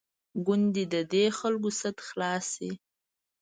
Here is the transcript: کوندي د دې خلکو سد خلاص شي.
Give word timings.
کوندي 0.45 0.83
د 0.93 0.95
دې 1.13 1.25
خلکو 1.39 1.69
سد 1.79 1.95
خلاص 2.07 2.45
شي. 2.55 2.71